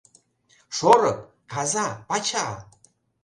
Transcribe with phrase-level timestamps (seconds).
[0.77, 1.19] Шорык,
[1.51, 2.47] каза, пача!..